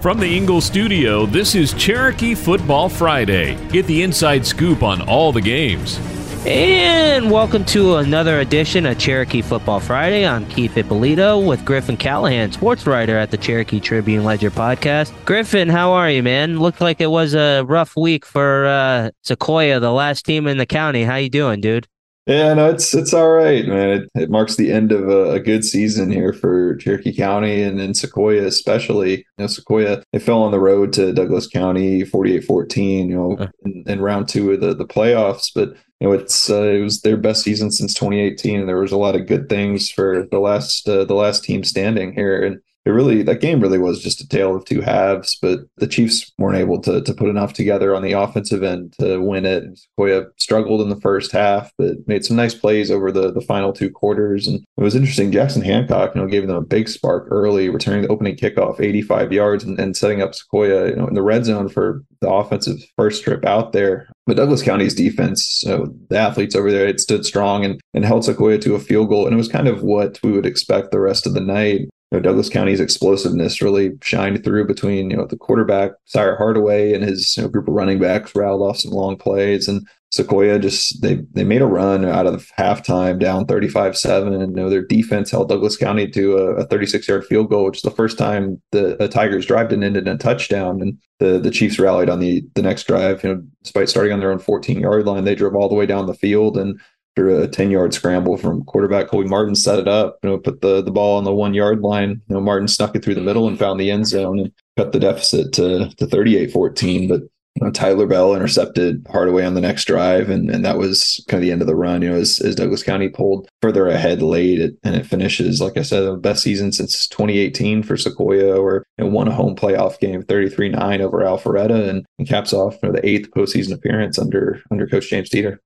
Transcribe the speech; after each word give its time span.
From 0.00 0.18
the 0.18 0.34
Ingle 0.34 0.62
studio, 0.62 1.26
this 1.26 1.54
is 1.54 1.74
Cherokee 1.74 2.34
Football 2.34 2.88
Friday. 2.88 3.54
Get 3.68 3.84
the 3.84 4.02
inside 4.02 4.46
scoop 4.46 4.82
on 4.82 5.02
all 5.02 5.30
the 5.30 5.42
games. 5.42 6.00
And 6.46 7.30
welcome 7.30 7.66
to 7.66 7.96
another 7.96 8.40
edition 8.40 8.86
of 8.86 8.96
Cherokee 8.96 9.42
Football 9.42 9.78
Friday. 9.78 10.26
I'm 10.26 10.46
Keith 10.46 10.74
Ippolito 10.74 11.38
with 11.38 11.66
Griffin 11.66 11.98
Callaghan, 11.98 12.50
sports 12.50 12.86
writer 12.86 13.18
at 13.18 13.30
the 13.30 13.36
Cherokee 13.36 13.78
Tribune 13.78 14.24
Ledger 14.24 14.50
podcast. 14.50 15.12
Griffin, 15.26 15.68
how 15.68 15.92
are 15.92 16.10
you, 16.10 16.22
man? 16.22 16.58
Looked 16.58 16.80
like 16.80 17.02
it 17.02 17.10
was 17.10 17.34
a 17.34 17.62
rough 17.64 17.94
week 17.94 18.24
for 18.24 18.64
uh, 18.68 19.10
Sequoyah, 19.22 19.82
the 19.82 19.92
last 19.92 20.24
team 20.24 20.46
in 20.46 20.56
the 20.56 20.64
county. 20.64 21.04
How 21.04 21.16
you 21.16 21.28
doing, 21.28 21.60
dude? 21.60 21.86
Yeah, 22.26 22.52
no, 22.54 22.68
it's 22.68 22.94
it's 22.94 23.14
all 23.14 23.30
right, 23.30 23.66
man. 23.66 23.88
It, 23.88 24.10
it 24.14 24.30
marks 24.30 24.56
the 24.56 24.70
end 24.70 24.92
of 24.92 25.08
a, 25.08 25.32
a, 25.32 25.40
good 25.40 25.64
season 25.64 26.10
here 26.10 26.34
for 26.34 26.76
Cherokee 26.76 27.16
County 27.16 27.62
and 27.62 27.80
in 27.80 27.92
Sequoyah, 27.92 28.44
especially. 28.44 29.18
You 29.18 29.24
know, 29.38 29.44
Sequoyah 29.46 30.02
they 30.12 30.18
fell 30.18 30.42
on 30.42 30.52
the 30.52 30.60
road 30.60 30.92
to 30.92 31.14
Douglas 31.14 31.46
County, 31.46 32.02
48-14, 32.02 33.08
You 33.08 33.16
know, 33.16 33.48
in, 33.64 33.84
in, 33.86 34.00
round 34.00 34.28
two 34.28 34.52
of 34.52 34.60
the 34.60 34.74
the 34.74 34.86
playoffs, 34.86 35.50
but 35.54 35.70
you 35.98 36.08
know, 36.08 36.12
it's 36.12 36.50
uh, 36.50 36.62
it 36.62 36.82
was 36.82 37.00
their 37.00 37.16
best 37.16 37.42
season 37.42 37.70
since 37.70 37.94
2018. 37.94 38.60
And 38.60 38.68
there 38.68 38.80
was 38.80 38.92
a 38.92 38.98
lot 38.98 39.16
of 39.16 39.26
good 39.26 39.48
things 39.48 39.90
for 39.90 40.26
the 40.30 40.40
last 40.40 40.88
uh, 40.88 41.04
the 41.06 41.14
last 41.14 41.42
team 41.42 41.64
standing 41.64 42.12
here, 42.12 42.44
and 42.44 42.60
it 42.90 42.94
really 42.94 43.22
that 43.22 43.40
game 43.40 43.60
really 43.60 43.78
was 43.78 44.02
just 44.02 44.20
a 44.20 44.28
tale 44.28 44.54
of 44.54 44.64
two 44.64 44.80
halves. 44.80 45.38
But 45.40 45.60
the 45.76 45.86
Chiefs 45.86 46.32
weren't 46.38 46.58
able 46.58 46.80
to 46.82 47.00
to 47.00 47.14
put 47.14 47.28
enough 47.28 47.52
together 47.52 47.94
on 47.94 48.02
the 48.02 48.12
offensive 48.12 48.62
end 48.62 48.94
to 49.00 49.18
win 49.20 49.46
it. 49.46 49.64
Sequoyah 49.98 50.26
struggled 50.36 50.80
in 50.80 50.88
the 50.88 51.00
first 51.00 51.32
half, 51.32 51.72
but 51.78 51.96
made 52.06 52.24
some 52.24 52.36
nice 52.36 52.54
plays 52.54 52.90
over 52.90 53.12
the 53.12 53.32
the 53.32 53.40
final 53.40 53.72
two 53.72 53.90
quarters. 53.90 54.46
And 54.46 54.56
it 54.76 54.82
was 54.82 54.94
interesting. 54.94 55.32
Jackson 55.32 55.62
Hancock, 55.62 56.14
you 56.14 56.20
know, 56.20 56.26
gave 56.26 56.46
them 56.46 56.56
a 56.56 56.62
big 56.62 56.88
spark 56.88 57.28
early, 57.30 57.68
returning 57.68 58.02
the 58.02 58.08
opening 58.08 58.36
kickoff 58.36 58.80
85 58.80 59.32
yards 59.32 59.64
and, 59.64 59.78
and 59.78 59.96
setting 59.96 60.20
up 60.20 60.32
Sequoyah, 60.32 60.90
you 60.90 60.96
know, 60.96 61.06
in 61.06 61.14
the 61.14 61.22
red 61.22 61.44
zone 61.44 61.68
for 61.68 62.02
the 62.20 62.30
offensive 62.30 62.78
first 62.96 63.22
trip 63.22 63.44
out 63.44 63.72
there. 63.72 64.08
But 64.26 64.36
Douglas 64.36 64.62
County's 64.62 64.94
defense, 64.94 65.60
so 65.62 65.92
the 66.08 66.18
athletes 66.18 66.54
over 66.54 66.70
there, 66.70 66.86
it 66.86 67.00
stood 67.00 67.24
strong 67.24 67.64
and, 67.64 67.80
and 67.94 68.04
held 68.04 68.24
Sequoyah 68.24 68.60
to 68.62 68.74
a 68.74 68.80
field 68.80 69.08
goal. 69.08 69.26
And 69.26 69.34
it 69.34 69.38
was 69.38 69.48
kind 69.48 69.68
of 69.68 69.82
what 69.82 70.18
we 70.22 70.32
would 70.32 70.46
expect 70.46 70.90
the 70.90 71.00
rest 71.00 71.26
of 71.26 71.34
the 71.34 71.40
night 71.40 71.88
know, 72.16 72.20
Douglas 72.20 72.48
County's 72.48 72.80
explosiveness 72.80 73.62
really 73.62 73.92
shined 74.02 74.42
through 74.42 74.66
between, 74.66 75.10
you 75.10 75.16
know, 75.16 75.26
the 75.26 75.36
quarterback, 75.36 75.92
Sire 76.06 76.36
Hardaway, 76.36 76.92
and 76.92 77.04
his 77.04 77.36
you 77.36 77.42
know, 77.42 77.48
group 77.48 77.68
of 77.68 77.74
running 77.74 78.00
backs 78.00 78.34
rattled 78.34 78.62
off 78.62 78.78
some 78.78 78.90
long 78.90 79.16
plays. 79.16 79.68
And 79.68 79.86
Sequoyah 80.12 80.60
just, 80.60 81.02
they 81.02 81.20
they 81.32 81.44
made 81.44 81.62
a 81.62 81.66
run 81.66 82.04
out 82.04 82.26
of 82.26 82.50
halftime 82.58 83.20
down 83.20 83.46
35 83.46 83.96
7. 83.96 84.32
And 84.32 84.56
you 84.56 84.62
know, 84.62 84.68
their 84.68 84.84
defense 84.84 85.30
held 85.30 85.48
Douglas 85.48 85.76
County 85.76 86.08
to 86.08 86.36
a 86.36 86.66
36 86.66 87.06
yard 87.06 87.24
field 87.26 87.48
goal, 87.48 87.66
which 87.66 87.76
is 87.76 87.82
the 87.82 87.92
first 87.92 88.18
time 88.18 88.60
the, 88.72 89.08
Tigers 89.08 89.46
drive 89.46 89.68
didn't 89.68 89.84
end 89.84 89.96
in 89.96 90.08
a 90.08 90.18
touchdown. 90.18 90.82
And 90.82 90.98
the, 91.20 91.38
the 91.38 91.50
Chiefs 91.50 91.78
rallied 91.78 92.08
on 92.08 92.18
the, 92.18 92.44
the 92.54 92.62
next 92.62 92.88
drive, 92.88 93.22
you 93.22 93.32
know, 93.32 93.42
despite 93.62 93.88
starting 93.88 94.12
on 94.12 94.18
their 94.18 94.32
own 94.32 94.40
14 94.40 94.80
yard 94.80 95.06
line, 95.06 95.24
they 95.24 95.36
drove 95.36 95.54
all 95.54 95.68
the 95.68 95.76
way 95.76 95.86
down 95.86 96.06
the 96.06 96.14
field 96.14 96.58
and 96.58 96.80
after 97.20 97.42
a 97.42 97.48
10 97.48 97.70
yard 97.70 97.92
scramble 97.92 98.36
from 98.36 98.64
quarterback 98.64 99.08
Colby 99.08 99.28
Martin 99.28 99.54
set 99.54 99.78
it 99.78 99.88
up, 99.88 100.18
you 100.22 100.30
know, 100.30 100.38
put 100.38 100.60
the, 100.60 100.82
the 100.82 100.90
ball 100.90 101.18
on 101.18 101.24
the 101.24 101.34
one 101.34 101.54
yard 101.54 101.80
line. 101.80 102.22
You 102.28 102.34
know, 102.34 102.40
Martin 102.40 102.68
snuck 102.68 102.94
it 102.96 103.04
through 103.04 103.16
the 103.16 103.20
middle 103.20 103.46
and 103.46 103.58
found 103.58 103.78
the 103.78 103.90
end 103.90 104.06
zone 104.06 104.38
and 104.38 104.52
cut 104.76 104.92
the 104.92 105.00
deficit 105.00 105.52
to, 105.54 105.90
to 105.96 106.06
38 106.06 106.50
14. 106.50 107.08
But 107.08 107.22
you 107.56 107.66
know, 107.66 107.72
Tyler 107.72 108.06
Bell 108.06 108.34
intercepted 108.34 109.04
Hardaway 109.10 109.44
on 109.44 109.54
the 109.54 109.60
next 109.60 109.84
drive, 109.86 110.30
and, 110.30 110.48
and 110.48 110.64
that 110.64 110.78
was 110.78 111.22
kind 111.28 111.42
of 111.42 111.44
the 111.44 111.50
end 111.50 111.60
of 111.60 111.66
the 111.66 111.74
run. 111.74 112.00
You 112.00 112.10
know, 112.10 112.16
as, 112.16 112.38
as 112.40 112.54
Douglas 112.54 112.84
County 112.84 113.08
pulled 113.08 113.48
further 113.60 113.88
ahead 113.88 114.22
late, 114.22 114.60
it, 114.60 114.76
and 114.84 114.94
it 114.94 115.04
finishes, 115.04 115.60
like 115.60 115.76
I 115.76 115.82
said, 115.82 116.04
the 116.04 116.16
best 116.16 116.44
season 116.44 116.72
since 116.72 117.08
2018 117.08 117.82
for 117.82 117.96
Sequoyah, 117.96 118.56
or 118.56 118.86
you 118.96 119.04
know, 119.04 119.10
won 119.10 119.26
a 119.26 119.34
home 119.34 119.56
playoff 119.56 119.98
game 119.98 120.22
33 120.22 120.70
9 120.70 121.00
over 121.02 121.18
Alpharetta, 121.18 121.88
and, 121.88 122.06
and 122.18 122.28
caps 122.28 122.52
off 122.52 122.78
you 122.82 122.88
know, 122.88 122.92
the 122.92 123.06
eighth 123.06 123.30
postseason 123.32 123.74
appearance 123.74 124.18
under 124.18 124.62
under 124.70 124.86
Coach 124.86 125.10
James 125.10 125.28
Teter. 125.28 125.60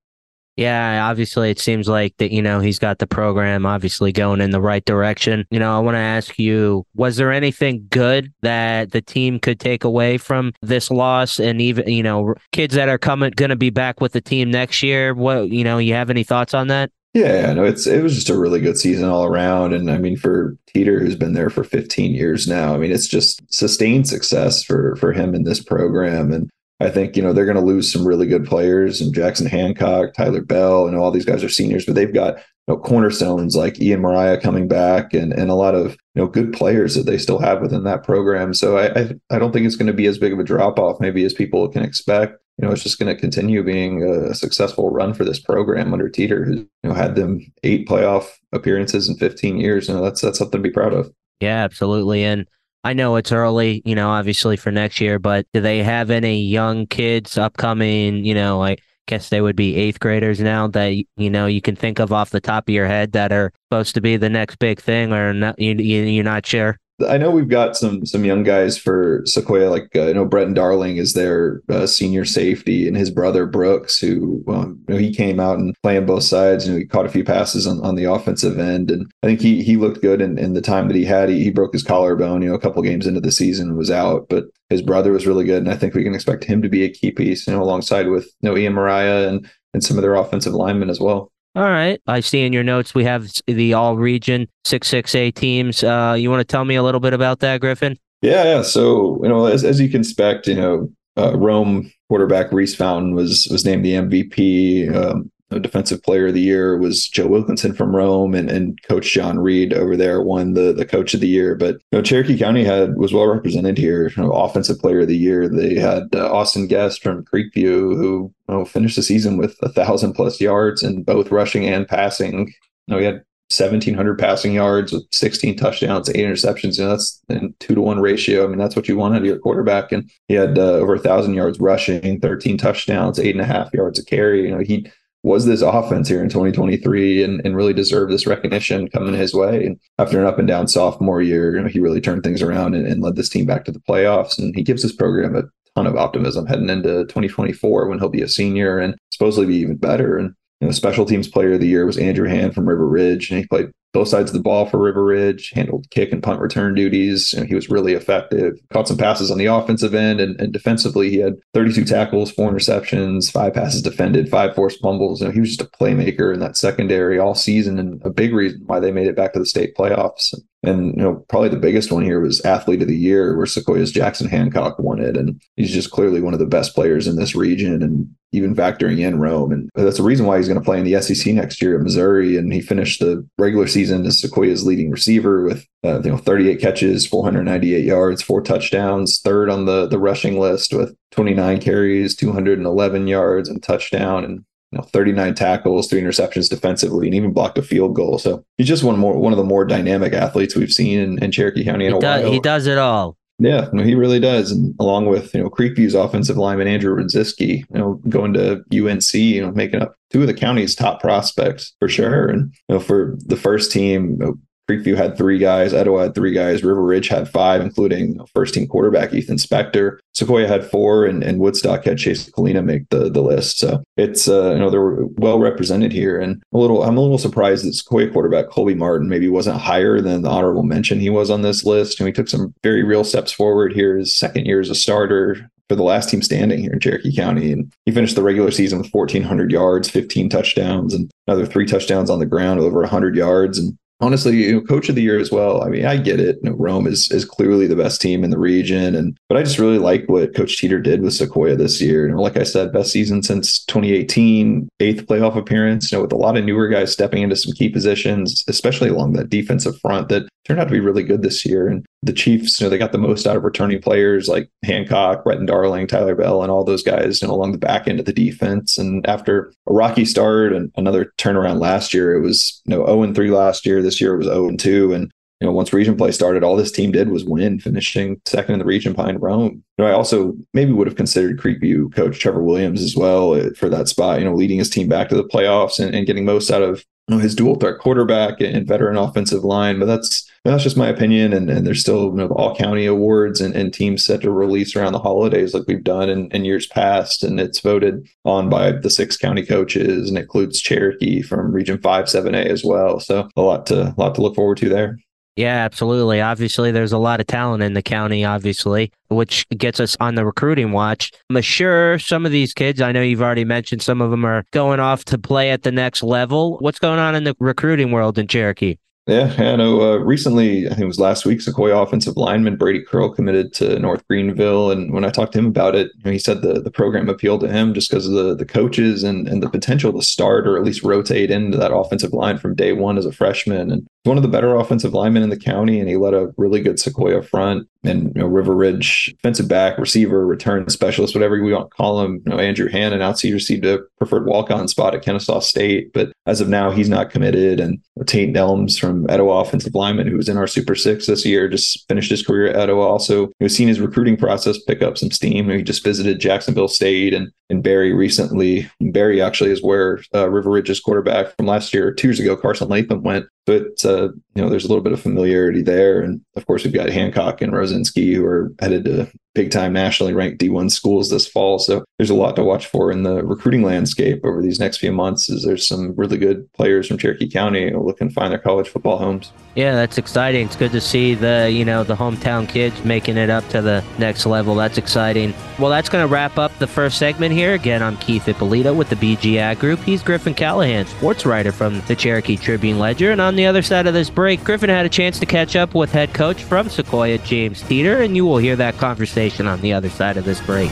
Yeah, 0.57 1.09
obviously 1.09 1.49
it 1.49 1.59
seems 1.59 1.89
like 1.89 2.15
that, 2.17 2.31
you 2.31 2.41
know, 2.41 2.61
he's 2.61 2.79
got 2.79 2.99
the 2.99 3.07
program 3.07 3.65
obviously 3.65 4.13
going 4.13 4.39
in 4.39 4.51
the 4.51 4.61
right 4.61 4.83
direction. 4.85 5.45
You 5.51 5.59
know, 5.59 5.75
I 5.75 5.79
want 5.79 5.95
to 5.95 5.99
ask 5.99 6.39
you, 6.39 6.85
was 6.95 7.17
there 7.17 7.31
anything 7.31 7.87
good 7.89 8.31
that 8.41 8.91
the 8.91 9.01
team 9.01 9.39
could 9.39 9.59
take 9.59 9.83
away 9.83 10.17
from 10.17 10.53
this 10.61 10.89
loss 10.89 11.39
and 11.39 11.59
even, 11.59 11.89
you 11.89 12.03
know, 12.03 12.35
kids 12.53 12.73
that 12.75 12.87
are 12.87 12.97
coming 12.97 13.31
going 13.31 13.49
to 13.49 13.57
be 13.57 13.69
back 13.69 13.99
with 13.99 14.13
the 14.13 14.21
team 14.21 14.49
next 14.49 14.81
year? 14.81 15.13
What, 15.13 15.49
you 15.49 15.65
know, 15.65 15.77
you 15.77 15.93
have 15.93 16.09
any 16.09 16.23
thoughts 16.23 16.53
on 16.53 16.67
that? 16.67 16.89
Yeah, 17.13 17.53
no, 17.53 17.63
it's 17.63 17.87
it 17.87 18.03
was 18.03 18.13
just 18.13 18.29
a 18.29 18.37
really 18.37 18.59
good 18.59 18.77
season 18.77 19.07
all 19.07 19.23
around, 19.23 19.71
and 19.71 19.89
I 19.89 19.97
mean 19.97 20.17
for 20.17 20.57
Teter, 20.67 20.99
who's 20.99 21.15
been 21.15 21.31
there 21.31 21.49
for 21.49 21.63
15 21.63 22.13
years 22.13 22.45
now, 22.45 22.73
I 22.73 22.77
mean 22.77 22.91
it's 22.91 23.07
just 23.07 23.41
sustained 23.53 24.05
success 24.05 24.65
for 24.65 24.97
for 24.97 25.13
him 25.13 25.33
in 25.33 25.43
this 25.45 25.63
program, 25.63 26.33
and 26.33 26.49
I 26.79 26.89
think, 26.89 27.15
you 27.15 27.23
know, 27.23 27.31
they're 27.31 27.45
going 27.45 27.55
to 27.55 27.61
lose 27.61 27.91
some 27.91 28.05
really 28.05 28.27
good 28.27 28.45
players 28.45 28.99
and 28.99 29.13
Jackson 29.13 29.47
Hancock, 29.47 30.13
Tyler 30.13 30.41
Bell, 30.41 30.87
and 30.87 30.97
all 30.97 31.11
these 31.11 31.25
guys 31.25 31.43
are 31.43 31.49
seniors, 31.49 31.85
but 31.85 31.95
they've 31.95 32.13
got, 32.13 32.37
you 32.37 32.73
know, 32.73 32.77
cornerstones 32.77 33.55
like 33.55 33.79
Ian 33.79 34.01
Mariah 34.01 34.41
coming 34.41 34.67
back 34.67 35.13
and, 35.13 35.31
and 35.31 35.49
a 35.49 35.55
lot 35.55 35.73
of, 35.73 35.91
you 36.15 36.21
know, 36.21 36.27
good 36.27 36.51
players 36.51 36.95
that 36.95 37.05
they 37.05 37.17
still 37.17 37.39
have 37.39 37.61
within 37.61 37.83
that 37.85 38.03
program. 38.03 38.53
So 38.53 38.77
I, 38.77 38.99
I, 38.99 39.13
I 39.29 39.39
don't 39.39 39.53
think 39.53 39.65
it's 39.65 39.77
going 39.77 39.87
to 39.87 39.93
be 39.93 40.07
as 40.07 40.17
big 40.17 40.33
of 40.33 40.39
a 40.39 40.43
drop 40.43 40.77
off 40.77 40.99
maybe 40.99 41.23
as 41.23 41.33
people 41.33 41.69
can 41.69 41.83
expect. 41.83 42.37
You 42.57 42.67
know, 42.67 42.73
it's 42.73 42.83
just 42.83 42.99
going 42.99 43.13
to 43.13 43.19
continue 43.19 43.63
being 43.63 44.03
a 44.03 44.33
successful 44.33 44.89
run 44.89 45.13
for 45.13 45.25
this 45.25 45.39
program 45.39 45.93
under 45.93 46.09
Teter, 46.09 46.45
who, 46.45 46.53
you 46.53 46.69
know, 46.83 46.93
had 46.93 47.15
them 47.15 47.39
eight 47.63 47.87
playoff 47.87 48.29
appearances 48.51 49.09
in 49.09 49.15
15 49.15 49.57
years. 49.57 49.87
You 49.87 49.95
know, 49.95 50.01
that's, 50.01 50.21
that's 50.21 50.37
something 50.37 50.61
to 50.61 50.67
be 50.67 50.73
proud 50.73 50.93
of. 50.93 51.11
Yeah, 51.41 51.63
absolutely. 51.63 52.23
And, 52.23 52.47
I 52.85 52.93
know 52.93 53.15
it's 53.15 53.31
early, 53.31 53.81
you 53.83 53.95
know, 53.95 54.11
obviously 54.11 54.57
for 54.57 54.71
next 54.71 55.01
year, 55.01 55.17
but 55.17 55.47
do 55.53 55.59
they 55.59 55.81
have 55.81 56.11
any 56.11 56.43
young 56.43 56.85
kids 56.85 57.35
upcoming, 57.35 58.23
you 58.23 58.35
know, 58.35 58.63
I 58.63 58.77
guess 59.07 59.29
they 59.29 59.41
would 59.41 59.55
be 59.55 59.75
eighth 59.75 59.99
graders 59.99 60.39
now 60.39 60.67
that, 60.67 60.93
you 61.17 61.31
know, 61.31 61.47
you 61.47 61.61
can 61.61 61.75
think 61.75 61.97
of 61.97 62.13
off 62.13 62.29
the 62.29 62.39
top 62.39 62.69
of 62.69 62.75
your 62.75 62.85
head 62.85 63.13
that 63.13 63.31
are 63.31 63.51
supposed 63.67 63.95
to 63.95 64.01
be 64.01 64.17
the 64.17 64.29
next 64.29 64.59
big 64.59 64.79
thing 64.79 65.13
or 65.13 65.33
not, 65.33 65.59
you, 65.59 65.73
you're 65.73 66.23
not 66.23 66.45
sure? 66.45 66.77
I 67.05 67.17
know 67.17 67.29
we've 67.29 67.49
got 67.49 67.75
some 67.75 68.05
some 68.05 68.23
young 68.23 68.43
guys 68.43 68.77
for 68.77 69.21
Sequoyah. 69.23 69.69
like 69.69 69.89
uh, 69.95 70.07
you 70.07 70.13
know 70.13 70.23
Breton 70.23 70.53
Darling 70.53 70.95
is 70.95 71.13
their 71.13 71.61
uh, 71.67 71.87
senior 71.87 72.23
safety, 72.23 72.87
and 72.87 72.95
his 72.95 73.11
brother 73.11 73.45
Brooks, 73.45 73.99
who 73.99 74.43
um, 74.47 74.81
you 74.87 74.93
know, 74.93 74.99
he 74.99 75.13
came 75.13 75.39
out 75.39 75.59
and 75.59 75.75
playing 75.83 76.05
both 76.05 76.23
sides. 76.23 76.65
You 76.65 76.73
know, 76.73 76.79
he 76.79 76.85
caught 76.85 77.05
a 77.05 77.09
few 77.09 77.25
passes 77.25 77.67
on, 77.67 77.83
on 77.83 77.95
the 77.95 78.05
offensive 78.05 78.59
end, 78.59 78.91
and 78.91 79.11
I 79.23 79.27
think 79.27 79.41
he 79.41 79.61
he 79.61 79.75
looked 79.75 80.01
good 80.01 80.21
in, 80.21 80.37
in 80.37 80.53
the 80.53 80.61
time 80.61 80.87
that 80.87 80.95
he 80.95 81.03
had. 81.03 81.27
He, 81.27 81.43
he 81.43 81.51
broke 81.51 81.73
his 81.73 81.83
collarbone, 81.83 82.41
you 82.41 82.47
know, 82.47 82.55
a 82.55 82.59
couple 82.59 82.81
games 82.81 83.05
into 83.05 83.19
the 83.19 83.31
season 83.31 83.75
was 83.75 83.91
out, 83.91 84.29
but 84.29 84.45
his 84.69 84.81
brother 84.81 85.11
was 85.11 85.27
really 85.27 85.43
good, 85.43 85.63
and 85.63 85.71
I 85.71 85.75
think 85.75 85.95
we 85.95 86.03
can 86.03 86.15
expect 86.15 86.45
him 86.45 86.61
to 86.61 86.69
be 86.69 86.85
a 86.85 86.89
key 86.89 87.11
piece, 87.11 87.45
you 87.45 87.53
know, 87.53 87.61
alongside 87.61 88.07
with 88.07 88.25
you 88.39 88.49
know 88.49 88.57
Ian 88.57 88.73
Mariah 88.73 89.27
and 89.27 89.49
and 89.73 89.83
some 89.83 89.97
of 89.97 90.01
their 90.01 90.15
offensive 90.15 90.53
linemen 90.53 90.89
as 90.89 91.01
well. 91.01 91.33
All 91.55 91.63
right. 91.63 92.01
I 92.05 92.19
see 92.19 92.45
in 92.45 92.51
your 92.51 92.63
notes 92.63 92.93
we 92.93 93.05
have 93.05 93.31
the 93.47 93.73
all 93.73 93.97
region 93.97 94.47
6-6A 94.65 95.33
teams. 95.35 95.83
Uh, 95.83 96.15
you 96.17 96.29
want 96.29 96.41
to 96.41 96.45
tell 96.45 96.65
me 96.65 96.75
a 96.75 96.83
little 96.83 96.99
bit 96.99 97.13
about 97.13 97.39
that, 97.39 97.61
Griffin? 97.61 97.97
Yeah, 98.21 98.43
yeah. 98.43 98.61
So, 98.61 99.19
you 99.23 99.29
know, 99.29 99.45
as, 99.45 99.63
as 99.63 99.79
you 99.79 99.89
can 99.89 100.01
expect, 100.01 100.47
you 100.47 100.55
know, 100.55 100.89
uh, 101.17 101.37
Rome 101.37 101.91
quarterback 102.09 102.51
Reese 102.51 102.75
Fountain 102.75 103.15
was 103.15 103.47
was 103.49 103.65
named 103.65 103.85
the 103.85 103.93
MVP. 103.93 104.93
Um, 104.93 105.31
defensive 105.51 106.01
player 106.01 106.27
of 106.27 106.33
the 106.33 106.41
year 106.41 106.77
was 106.77 107.07
Joe 107.07 107.27
Wilkinson 107.27 107.73
from 107.73 107.95
Rome, 107.95 108.33
and, 108.33 108.49
and 108.49 108.81
Coach 108.83 109.11
John 109.13 109.39
Reed 109.39 109.73
over 109.73 109.95
there 109.95 110.21
won 110.21 110.53
the 110.53 110.73
the 110.73 110.85
Coach 110.85 111.13
of 111.13 111.19
the 111.19 111.27
Year. 111.27 111.55
But 111.55 111.75
you 111.91 111.97
know, 111.97 112.01
Cherokee 112.01 112.37
County 112.37 112.63
had 112.63 112.97
was 112.97 113.13
well 113.13 113.27
represented 113.27 113.77
here. 113.77 114.11
You 114.15 114.23
know, 114.23 114.31
offensive 114.31 114.79
Player 114.79 115.01
of 115.01 115.07
the 115.07 115.17
Year. 115.17 115.47
They 115.47 115.75
had 115.75 116.03
uh, 116.13 116.31
Austin 116.33 116.67
Guest 116.67 117.03
from 117.03 117.25
Creekview, 117.25 117.95
who 117.95 118.33
you 118.49 118.55
know, 118.55 118.65
finished 118.65 118.95
the 118.95 119.03
season 119.03 119.37
with 119.37 119.55
a 119.61 119.69
thousand 119.69 120.13
plus 120.13 120.41
yards 120.41 120.83
in 120.83 121.03
both 121.03 121.31
rushing 121.31 121.65
and 121.65 121.87
passing. 121.87 122.47
You 122.87 122.93
know, 122.93 122.97
he 122.97 123.05
had 123.05 123.23
1700 123.51 124.17
passing 124.17 124.53
yards 124.53 124.91
with 124.91 125.03
16 125.11 125.55
touchdowns, 125.55 126.09
eight 126.09 126.25
interceptions. 126.25 126.79
You 126.79 126.85
know, 126.85 126.89
that's 126.91 127.21
a 127.29 127.41
two 127.59 127.75
to 127.75 127.81
one 127.81 127.99
ratio. 127.99 128.43
I 128.43 128.47
mean, 128.47 128.57
that's 128.57 128.75
what 128.75 128.87
you 128.87 128.97
want 128.97 129.13
out 129.13 129.21
of 129.21 129.25
your 129.25 129.37
quarterback. 129.37 129.91
And 129.91 130.09
he 130.27 130.33
had 130.33 130.57
uh, 130.57 130.73
over 130.73 130.95
a 130.95 130.99
thousand 130.99 131.35
yards 131.35 131.59
rushing, 131.59 132.19
13 132.19 132.57
touchdowns, 132.57 133.19
eight 133.19 133.35
and 133.35 133.41
a 133.41 133.45
half 133.45 133.71
yards 133.71 133.99
a 133.99 134.05
carry. 134.05 134.43
You 134.43 134.51
know, 134.51 134.63
he 134.63 134.89
was 135.25 135.47
this 135.47 135.63
offense 135.63 136.07
here 136.07 136.21
in 136.21 136.29
2023 136.29 137.23
and, 137.23 137.41
and 137.43 137.55
really 137.55 137.73
deserved 137.73 138.13
this 138.13 138.27
recognition 138.27 138.87
coming 138.87 139.15
his 139.15 139.33
way. 139.33 139.65
And 139.65 139.79
after 139.97 140.19
an 140.19 140.27
up 140.27 140.37
and 140.37 140.47
down 140.47 140.67
sophomore 140.67 141.19
year, 141.19 141.55
you 141.55 141.61
know, 141.63 141.67
he 141.67 141.79
really 141.79 141.99
turned 141.99 142.23
things 142.23 142.43
around 142.43 142.75
and, 142.75 142.85
and 142.85 143.01
led 143.01 143.15
this 143.15 143.27
team 143.27 143.47
back 143.47 143.65
to 143.65 143.71
the 143.71 143.79
playoffs. 143.79 144.37
And 144.37 144.55
he 144.55 144.61
gives 144.61 144.83
this 144.83 144.95
program 144.95 145.35
a 145.35 145.43
ton 145.75 145.87
of 145.87 145.95
optimism 145.95 146.45
heading 146.45 146.69
into 146.69 147.05
2024 147.05 147.87
when 147.87 147.97
he'll 147.97 148.07
be 148.07 148.21
a 148.21 148.29
senior 148.29 148.77
and 148.77 148.95
supposedly 149.09 149.47
be 149.47 149.55
even 149.57 149.77
better. 149.77 150.15
And 150.15 150.35
You 150.61 150.67
know, 150.67 150.71
special 150.71 151.05
teams 151.05 151.27
player 151.27 151.53
of 151.53 151.59
the 151.59 151.67
year 151.67 151.87
was 151.87 151.97
Andrew 151.97 152.29
Hand 152.29 152.53
from 152.53 152.69
River 152.69 152.87
Ridge, 152.87 153.31
and 153.31 153.39
he 153.39 153.47
played 153.47 153.71
both 153.95 154.09
sides 154.09 154.29
of 154.29 154.33
the 154.33 154.43
ball 154.43 154.65
for 154.65 154.77
River 154.77 155.05
Ridge, 155.05 155.51
handled 155.51 155.89
kick 155.89 156.11
and 156.11 156.21
punt 156.21 156.41
return 156.41 156.75
duties. 156.75 157.31
You 157.31 157.39
know, 157.39 157.45
he 157.45 157.55
was 157.55 157.69
really 157.69 157.93
effective, 157.93 158.59
caught 158.73 158.89
some 158.89 158.97
passes 158.97 159.31
on 159.31 159.37
the 159.37 159.45
offensive 159.45 159.95
end, 159.95 160.19
and, 160.19 160.37
and, 160.39 160.51
defensively, 160.51 161.09
he 161.09 161.17
had 161.19 161.37
32 161.53 161.85
tackles, 161.85 162.29
four 162.29 162.51
interceptions, 162.51 163.31
five 163.31 163.53
passes 163.53 163.81
defended, 163.81 164.27
five 164.27 164.53
forced 164.53 164.81
fumbles. 164.81 165.21
You 165.21 165.27
know, 165.27 165.33
he 165.33 165.39
was 165.39 165.55
just 165.55 165.61
a 165.61 165.77
playmaker 165.81 166.33
in 166.33 166.41
that 166.41 166.57
secondary 166.57 167.17
all 167.17 167.35
season, 167.35 167.79
and 167.79 168.01
a 168.03 168.09
big 168.09 168.33
reason 168.33 168.63
why 168.65 168.81
they 168.81 168.91
made 168.91 169.07
it 169.07 169.15
back 169.15 169.31
to 169.31 169.39
the 169.39 169.45
state 169.45 169.77
playoffs. 169.77 170.33
And 170.61 170.95
you 170.97 171.01
know, 171.01 171.25
probably 171.29 171.49
the 171.49 171.57
biggest 171.57 171.91
one 171.91 172.03
here 172.03 172.19
was 172.19 172.41
athlete 172.41 172.81
of 172.81 172.89
the 172.89 172.97
year, 172.97 173.37
where 173.37 173.45
Sequoyah's 173.45 173.93
Jackson 173.93 174.27
Hancock 174.27 174.77
won 174.77 174.99
it, 174.99 175.15
and 175.15 175.41
he's 175.55 175.71
just 175.71 175.91
clearly 175.91 176.19
one 176.19 176.33
of 176.33 176.39
the 176.39 176.45
best 176.45 176.75
players 176.75 177.07
in 177.07 177.15
this 177.15 177.33
region, 177.33 177.81
and 177.81 178.13
even 178.35 178.55
factoring 178.55 178.99
in 178.99 179.19
Rome, 179.19 179.51
and 179.51 179.69
that's 179.75 179.97
the 179.97 180.03
reason 180.03 180.25
why 180.25 180.37
he's 180.37 180.47
going 180.47 180.59
to 180.59 180.65
play 180.65 180.79
in 180.79 180.85
the 180.85 181.01
SEC 181.01 181.33
next 181.33 181.61
year 181.61 181.77
at 181.77 181.83
Missouri. 181.83 182.37
And 182.37 182.51
he 182.51 182.61
finished 182.61 182.99
the 182.99 183.25
regular 183.37 183.67
season 183.67 183.84
as 183.91 184.19
Sequoyah's 184.19 184.65
leading 184.65 184.91
receiver 184.91 185.43
with 185.43 185.67
uh, 185.83 186.01
you 186.01 186.11
know 186.11 186.17
38 186.17 186.59
catches, 186.59 187.07
498 187.07 187.83
yards, 187.83 188.21
four 188.21 188.41
touchdowns, 188.41 189.19
third 189.19 189.49
on 189.49 189.65
the 189.65 189.87
the 189.87 189.99
rushing 189.99 190.39
list 190.39 190.73
with 190.73 190.95
29 191.11 191.61
carries, 191.61 192.15
211 192.15 193.07
yards 193.07 193.49
and 193.49 193.61
touchdown, 193.61 194.23
and 194.23 194.45
you 194.71 194.79
know, 194.79 194.83
39 194.83 195.35
tackles, 195.35 195.87
three 195.87 196.01
interceptions 196.01 196.49
defensively, 196.49 197.07
and 197.07 197.15
even 197.15 197.33
blocked 197.33 197.57
a 197.57 197.61
field 197.61 197.95
goal. 197.95 198.17
So 198.19 198.43
he's 198.57 198.67
just 198.67 198.83
one 198.83 198.97
more 198.97 199.17
one 199.17 199.33
of 199.33 199.37
the 199.37 199.43
more 199.43 199.65
dynamic 199.65 200.13
athletes 200.13 200.55
we've 200.55 200.73
seen 200.73 200.99
in, 200.99 201.23
in 201.23 201.31
Cherokee 201.31 201.63
County 201.63 201.85
in 201.85 201.93
he 201.93 201.97
a 201.97 202.01
does, 202.01 202.23
while. 202.23 202.31
He 202.31 202.39
does 202.39 202.67
it 202.67 202.77
all. 202.77 203.17
Yeah, 203.37 203.67
no, 203.73 203.83
he 203.83 203.95
really 203.95 204.19
does. 204.19 204.51
And 204.51 204.73
along 204.79 205.07
with, 205.07 205.33
you 205.33 205.41
know, 205.41 205.49
Creekview's 205.49 205.93
offensive 205.93 206.37
lineman 206.37 206.67
Andrew 206.67 206.95
Radzicki, 206.95 207.57
you 207.57 207.77
know, 207.77 207.95
going 208.07 208.33
to 208.33 208.63
UNC, 208.71 209.13
you 209.13 209.41
know, 209.41 209.51
making 209.51 209.81
up 209.81 209.95
two 210.09 210.21
of 210.21 210.27
the 210.27 210.33
county's 210.33 210.73
top 210.73 211.01
prospects 211.01 211.73
for 211.79 211.89
sure. 211.89 212.27
And 212.27 212.53
you 212.69 212.75
know, 212.75 212.79
for 212.79 213.17
the 213.25 213.35
first 213.35 213.71
team, 213.71 214.21
Creekview 214.69 214.95
had 214.95 215.17
three 215.17 215.37
guys, 215.37 215.73
Etowah 215.73 216.03
had 216.03 216.15
three 216.15 216.31
guys, 216.31 216.63
River 216.63 216.81
Ridge 216.81 217.07
had 217.07 217.29
five, 217.29 217.61
including 217.61 218.19
first 218.33 218.53
team 218.53 218.67
quarterback 218.67 219.13
Ethan 219.13 219.37
Spector. 219.37 219.99
Sequoyah 220.15 220.47
had 220.47 220.69
four, 220.69 221.05
and, 221.05 221.23
and 221.23 221.39
Woodstock 221.39 221.83
had 221.83 221.97
Chase 221.97 222.29
Kalina 222.31 222.63
make 222.63 222.89
the, 222.89 223.09
the 223.09 223.21
list. 223.21 223.59
So 223.59 223.83
it's 223.97 224.27
uh, 224.27 224.53
you 224.53 224.59
know 224.59 224.69
they're 224.69 225.05
well 225.17 225.39
represented 225.39 225.91
here, 225.91 226.19
and 226.19 226.41
a 226.53 226.57
little 226.57 226.83
I'm 226.83 226.97
a 226.97 227.01
little 227.01 227.17
surprised 227.17 227.65
that 227.65 227.73
Sequoyah 227.73 228.11
quarterback 228.11 228.49
Colby 228.49 228.75
Martin 228.75 229.09
maybe 229.09 229.27
wasn't 229.27 229.57
higher 229.57 230.01
than 230.01 230.21
the 230.21 230.29
honorable 230.29 230.63
mention 230.63 230.99
he 230.99 231.09
was 231.09 231.29
on 231.29 231.41
this 231.41 231.65
list. 231.65 231.99
And 231.99 232.07
he 232.07 232.13
took 232.13 232.27
some 232.27 232.53
very 232.63 232.83
real 232.83 233.03
steps 233.03 233.31
forward 233.31 233.73
here. 233.73 233.97
His 233.97 234.15
second 234.15 234.45
year 234.45 234.59
as 234.59 234.69
a 234.69 234.75
starter, 234.75 235.49
for 235.67 235.75
the 235.75 235.83
last 235.83 236.09
team 236.09 236.21
standing 236.21 236.59
here 236.59 236.73
in 236.73 236.79
Cherokee 236.79 237.15
County. 237.15 237.51
And 237.51 237.71
he 237.85 237.91
finished 237.91 238.15
the 238.15 238.23
regular 238.23 238.51
season 238.51 238.79
with 238.79 238.93
1,400 238.93 239.51
yards, 239.51 239.89
15 239.89 240.29
touchdowns, 240.29 240.93
and 240.93 241.11
another 241.27 241.45
three 241.45 241.65
touchdowns 241.65 242.09
on 242.09 242.19
the 242.19 242.25
ground, 242.25 242.59
over 242.59 242.81
100 242.81 243.15
yards. 243.15 243.57
And 243.57 243.77
honestly, 244.01 244.35
you 244.35 244.53
know, 244.53 244.61
coach 244.61 244.89
of 244.89 244.95
the 244.95 245.01
year 245.01 245.19
as 245.19 245.31
well. 245.31 245.63
I 245.63 245.69
mean, 245.69 245.85
I 245.85 245.97
get 245.97 246.19
it. 246.19 246.37
You 246.43 246.49
know, 246.49 246.55
Rome 246.55 246.87
is 246.87 247.11
is 247.11 247.25
clearly 247.25 247.67
the 247.67 247.75
best 247.75 248.01
team 248.01 248.23
in 248.23 248.29
the 248.29 248.37
region, 248.37 248.95
and 248.95 249.17
but 249.29 249.37
I 249.37 249.43
just 249.43 249.59
really 249.59 249.77
like 249.77 250.05
what 250.07 250.35
Coach 250.35 250.59
Teter 250.59 250.79
did 250.79 251.01
with 251.01 251.13
Sequoyah 251.13 251.57
this 251.57 251.81
year. 251.81 252.05
And 252.05 252.17
like 252.17 252.37
I 252.37 252.43
said, 252.43 252.73
best 252.73 252.91
season 252.91 253.23
since 253.23 253.63
2018, 253.65 254.69
eighth 254.79 255.05
playoff 255.05 255.37
appearance. 255.37 255.91
You 255.91 255.97
know, 255.97 256.01
with 256.03 256.13
a 256.13 256.17
lot 256.17 256.37
of 256.37 256.45
newer 256.45 256.67
guys 256.67 256.91
stepping 256.91 257.23
into 257.23 257.35
some 257.35 257.53
key 257.53 257.69
positions, 257.69 258.43
especially 258.47 258.89
along 258.89 259.13
that 259.13 259.29
defensive 259.29 259.79
front 259.79 260.09
that 260.09 260.27
turned 260.45 260.59
out 260.59 260.65
to 260.65 260.71
be 260.71 260.79
really 260.79 261.03
good 261.03 261.21
this 261.21 261.45
year. 261.45 261.67
And 261.67 261.85
the 262.03 262.13
Chiefs, 262.13 262.59
you 262.59 262.65
know, 262.65 262.69
they 262.69 262.77
got 262.77 262.91
the 262.91 262.97
most 262.97 263.25
out 263.25 263.35
of 263.35 263.43
returning 263.43 263.81
players 263.81 264.27
like 264.27 264.49
Hancock, 264.63 265.23
Bretton 265.23 265.45
Darling, 265.45 265.87
Tyler 265.87 266.15
Bell, 266.15 266.43
and 266.43 266.51
all 266.51 266.63
those 266.63 266.83
guys, 266.83 267.21
you 267.21 267.27
know, 267.27 267.33
along 267.33 267.51
the 267.51 267.57
back 267.57 267.87
end 267.87 267.99
of 267.99 268.05
the 268.05 268.13
defense. 268.13 268.77
And 268.77 269.05
after 269.07 269.51
a 269.67 269.73
rocky 269.73 270.05
start 270.05 270.53
and 270.53 270.71
another 270.77 271.11
turnaround 271.17 271.59
last 271.59 271.93
year, 271.93 272.15
it 272.15 272.21
was 272.21 272.61
you 272.65 272.75
know 272.75 272.85
0 272.85 273.03
and 273.03 273.15
3 273.15 273.31
last 273.31 273.65
year. 273.65 273.81
This 273.81 273.99
year 273.99 274.13
it 274.13 274.19
was 274.19 274.27
0 274.27 274.49
and 274.49 274.59
2. 274.59 274.93
And 274.93 275.11
you 275.41 275.47
know, 275.47 275.51
once 275.51 275.73
region 275.73 275.97
play 275.97 276.11
started, 276.11 276.43
all 276.43 276.55
this 276.55 276.71
team 276.71 276.91
did 276.91 277.09
was 277.09 277.25
win, 277.25 277.59
finishing 277.59 278.21
second 278.25 278.53
in 278.53 278.59
the 278.59 278.65
region 278.65 278.93
behind 278.93 279.21
Rome. 279.21 279.63
You 279.77 279.83
know, 279.83 279.85
I 279.85 279.93
also 279.93 280.33
maybe 280.53 280.71
would 280.71 280.87
have 280.87 280.95
considered 280.95 281.39
Creekview 281.39 281.93
coach 281.93 282.19
Trevor 282.19 282.41
Williams 282.41 282.81
as 282.81 282.95
well 282.95 283.33
uh, 283.33 283.49
for 283.57 283.69
that 283.69 283.89
spot, 283.89 284.19
you 284.19 284.25
know, 284.25 284.33
leading 284.33 284.59
his 284.59 284.69
team 284.69 284.87
back 284.87 285.09
to 285.09 285.15
the 285.15 285.27
playoffs 285.27 285.83
and, 285.83 285.93
and 285.93 286.07
getting 286.07 286.23
most 286.23 286.51
out 286.51 286.61
of 286.61 286.85
know, 287.09 287.17
his 287.21 287.35
dual 287.35 287.55
threat 287.55 287.79
quarterback 287.79 288.41
and 288.41 288.67
veteran 288.67 288.97
offensive 288.97 289.43
line. 289.43 289.79
But 289.79 289.85
that's 289.85 290.29
that's 290.43 290.63
just 290.63 290.77
my 290.77 290.87
opinion. 290.87 291.33
And, 291.33 291.49
and 291.49 291.65
there's 291.65 291.81
still 291.81 292.05
you 292.05 292.15
know, 292.15 292.27
all 292.27 292.55
county 292.55 292.85
awards 292.85 293.41
and, 293.41 293.55
and 293.55 293.73
teams 293.73 294.05
set 294.05 294.21
to 294.21 294.31
release 294.31 294.75
around 294.75 294.93
the 294.93 294.99
holidays 294.99 295.53
like 295.53 295.63
we've 295.67 295.83
done 295.83 296.09
in, 296.09 296.29
in 296.31 296.45
years 296.45 296.67
past. 296.67 297.23
And 297.23 297.39
it's 297.39 297.59
voted 297.59 298.07
on 298.23 298.49
by 298.49 298.71
the 298.71 298.89
six 298.89 299.17
county 299.17 299.45
coaches 299.45 300.09
and 300.09 300.17
includes 300.17 300.61
Cherokee 300.61 301.21
from 301.21 301.51
Region 301.51 301.79
5, 301.79 302.05
7A 302.05 302.45
as 302.45 302.63
well. 302.63 302.99
So 302.99 303.29
a 303.35 303.41
lot 303.41 303.65
to 303.67 303.93
a 303.95 303.95
lot 303.97 304.15
to 304.15 304.21
look 304.21 304.35
forward 304.35 304.57
to 304.57 304.69
there. 304.69 304.97
Yeah, 305.35 305.65
absolutely. 305.65 306.21
Obviously, 306.21 306.71
there's 306.71 306.93
a 306.93 306.97
lot 306.97 307.19
of 307.19 307.27
talent 307.27 307.61
in 307.61 307.73
the 307.73 307.81
county, 307.81 308.23
obviously, 308.23 308.91
which 309.09 309.47
gets 309.49 309.81
us 309.81 309.97
on 309.99 310.15
the 310.15 310.25
recruiting 310.25 310.71
watch. 310.71 311.11
I'm 311.29 311.41
sure 311.41 311.99
some 311.99 312.25
of 312.25 312.31
these 312.31 312.53
kids, 312.53 312.79
I 312.79 312.93
know 312.93 313.01
you've 313.01 313.21
already 313.21 313.43
mentioned 313.43 313.81
some 313.81 314.01
of 314.01 314.11
them 314.11 314.25
are 314.25 314.45
going 314.51 314.79
off 314.79 315.03
to 315.05 315.17
play 315.17 315.51
at 315.51 315.63
the 315.63 315.73
next 315.73 316.03
level. 316.03 316.57
What's 316.59 316.79
going 316.79 316.99
on 316.99 317.15
in 317.15 317.25
the 317.25 317.35
recruiting 317.39 317.91
world 317.91 318.17
in 318.17 318.27
Cherokee? 318.27 318.77
Yeah, 319.07 319.35
I 319.37 319.55
know. 319.57 319.81
Uh, 319.81 319.97
recently, 319.97 320.65
I 320.65 320.69
think 320.69 320.81
it 320.81 320.87
was 320.87 320.99
last 320.99 321.25
week, 321.25 321.39
Sequoyah 321.39 321.83
offensive 321.83 322.17
lineman 322.17 322.55
Brady 322.55 322.81
Curl 322.81 323.13
committed 323.13 323.53
to 323.55 323.77
North 323.77 324.07
Greenville, 324.07 324.71
and 324.71 324.91
when 324.93 325.05
I 325.05 325.11
talked 325.11 325.33
to 325.33 325.39
him 325.39 325.45
about 325.45 325.75
it, 325.75 325.91
you 325.97 326.05
know, 326.05 326.11
he 326.11 326.17
said 326.17 326.41
the 326.41 326.59
the 326.59 326.71
program 326.71 327.07
appealed 327.07 327.41
to 327.41 327.47
him 327.47 327.75
just 327.75 327.91
because 327.91 328.07
of 328.07 328.13
the 328.13 328.35
the 328.35 328.45
coaches 328.45 329.03
and 329.03 329.27
and 329.27 329.43
the 329.43 329.49
potential 329.49 329.93
to 329.93 330.01
start 330.01 330.47
or 330.47 330.57
at 330.57 330.63
least 330.63 330.81
rotate 330.81 331.29
into 331.29 331.55
that 331.55 331.75
offensive 331.75 332.13
line 332.13 332.39
from 332.39 332.55
day 332.55 332.73
one 332.73 332.97
as 332.97 333.05
a 333.05 333.11
freshman. 333.11 333.69
And 333.69 333.85
one 334.05 334.17
of 334.17 334.23
the 334.23 334.29
better 334.29 334.55
offensive 334.55 334.93
linemen 334.93 335.23
in 335.23 335.29
the 335.29 335.37
county, 335.37 335.79
and 335.79 335.89
he 335.89 335.97
led 335.97 336.13
a 336.13 336.31
really 336.37 336.61
good 336.61 336.77
Sequoyah 336.77 337.27
front 337.27 337.67
and 337.83 338.15
you 338.15 338.21
know, 338.21 338.27
River 338.27 338.55
Ridge 338.55 339.13
defensive 339.17 339.47
back, 339.47 339.77
receiver, 339.77 340.25
return 340.25 340.69
specialist, 340.69 341.15
whatever 341.15 341.41
we 341.41 341.53
want 341.53 341.69
to 341.69 341.75
call 341.75 342.01
him. 342.01 342.21
You 342.25 342.31
know, 342.31 342.39
Andrew 342.39 342.67
Hannon 342.69 343.01
out 343.01 343.19
he 343.19 343.33
received 343.33 343.65
a 343.65 343.79
preferred 343.97 344.25
walk-on 344.25 344.67
spot 344.67 344.93
at 344.93 345.03
Kennesaw 345.03 345.39
State, 345.39 345.93
but 345.93 346.11
as 346.25 346.41
of 346.41 346.49
now, 346.49 346.71
he's 346.71 346.89
not 346.89 347.09
committed. 347.09 347.59
And 347.59 347.79
Tate 348.05 348.35
Elms 348.35 348.77
from 348.77 349.09
Etowah 349.09 349.41
offensive 349.41 349.73
lineman, 349.73 350.07
who 350.07 350.17
was 350.17 350.29
in 350.29 350.37
our 350.37 350.47
Super 350.47 350.75
Six 350.75 351.07
this 351.07 351.25
year, 351.25 351.47
just 351.47 351.87
finished 351.87 352.09
his 352.09 352.25
career 352.25 352.47
at 352.47 352.55
Etowah. 352.55 352.87
Also, 352.87 353.31
we've 353.39 353.51
seen 353.51 353.67
his 353.67 353.79
recruiting 353.79 354.17
process 354.17 354.59
pick 354.59 354.81
up 354.81 354.97
some 354.97 355.11
steam. 355.11 355.49
He 355.49 355.63
just 355.63 355.83
visited 355.83 356.19
Jacksonville 356.19 356.67
State 356.67 357.13
and 357.13 357.31
and 357.49 357.63
Barry 357.63 357.93
recently. 357.93 358.69
Barry 358.81 359.21
actually 359.21 359.51
is 359.51 359.61
where 359.61 359.99
uh, 360.13 360.29
River 360.29 360.49
Ridge's 360.49 360.79
quarterback 360.79 361.35
from 361.35 361.45
last 361.45 361.73
year, 361.73 361.93
two 361.93 362.07
years 362.07 362.19
ago, 362.19 362.35
Carson 362.35 362.69
Latham 362.69 363.03
went. 363.03 363.25
But 363.45 363.85
uh, 363.85 364.09
you 364.33 364.41
know, 364.41 364.49
there's 364.49 364.65
a 364.65 364.67
little 364.67 364.83
bit 364.83 364.93
of 364.93 365.01
familiarity 365.01 365.61
there, 365.61 366.01
and 366.01 366.21
of 366.35 366.45
course, 366.47 366.63
we've 366.63 366.73
got 366.73 366.89
Hancock 366.89 367.41
and 367.41 367.53
Rosinski 367.53 368.13
who 368.15 368.25
are 368.25 368.51
headed 368.59 368.85
to 368.85 369.11
big 369.35 369.51
time 369.51 369.73
nationally 369.73 370.13
ranked 370.13 370.41
D1 370.41 370.71
schools 370.71 371.09
this 371.09 371.27
fall. 371.27 371.59
So 371.59 371.83
there's 371.97 372.09
a 372.09 372.15
lot 372.15 372.35
to 372.37 372.43
watch 372.43 372.65
for 372.65 372.91
in 372.91 373.03
the 373.03 373.23
recruiting 373.23 373.61
landscape 373.61 374.21
over 374.23 374.41
these 374.41 374.59
next 374.59 374.77
few 374.77 374.91
months. 374.91 375.29
Is 375.29 375.43
there's 375.43 375.67
some 375.67 375.93
really 375.95 376.17
good 376.17 376.51
players 376.53 376.87
from 376.87 376.97
Cherokee 376.97 377.29
County 377.29 377.71
looking 377.71 378.07
to 378.07 378.13
find 378.13 378.31
their 378.31 378.39
college 378.39 378.69
football 378.69 378.97
homes. 378.97 379.31
Yeah, 379.53 379.75
that's 379.75 379.97
exciting. 379.97 380.47
It's 380.47 380.55
good 380.55 380.71
to 380.71 380.81
see 380.81 381.13
the 381.13 381.51
you 381.51 381.65
know 381.65 381.83
the 381.83 381.95
hometown 381.95 382.47
kids 382.47 382.83
making 382.83 383.17
it 383.17 383.29
up 383.29 383.47
to 383.49 383.61
the 383.61 383.83
next 383.99 384.25
level. 384.25 384.55
That's 384.55 384.77
exciting. 384.77 385.33
Well, 385.59 385.69
that's 385.69 385.89
going 385.89 386.05
to 386.05 386.11
wrap 386.11 386.37
up 386.37 386.57
the 386.57 386.67
first 386.67 386.97
segment 386.97 387.33
here. 387.33 387.53
Again, 387.53 387.83
I'm 387.83 387.97
Keith 387.97 388.27
Ippolito 388.27 388.73
with 388.73 388.89
the 388.89 388.95
BG 388.95 389.37
Ad 389.37 389.59
Group. 389.59 389.79
He's 389.81 390.01
Griffin 390.01 390.33
Callaghan, 390.33 390.87
sports 390.87 391.25
writer 391.25 391.51
from 391.51 391.81
the 391.81 391.95
Cherokee 391.95 392.37
Tribune 392.37 392.79
Ledger. 392.79 393.11
And 393.11 393.21
on 393.21 393.35
the 393.35 393.45
other 393.45 393.61
side 393.61 393.87
of 393.87 393.93
this 393.93 394.09
break, 394.09 394.43
Griffin 394.43 394.69
had 394.69 394.85
a 394.85 394.89
chance 394.89 395.19
to 395.19 395.25
catch 395.25 395.55
up 395.55 395.73
with 395.73 395.91
head 395.91 396.13
coach 396.13 396.43
from 396.43 396.67
Sequoyah, 396.67 397.23
James 397.23 397.61
Teter, 397.61 398.01
and 398.01 398.15
you 398.15 398.25
will 398.25 398.37
hear 398.37 398.55
that 398.55 398.77
conversation 398.77 399.24
on 399.47 399.61
the 399.61 399.73
other 399.73 399.89
side 399.89 400.17
of 400.17 400.25
this 400.25 400.39
break. 400.41 400.71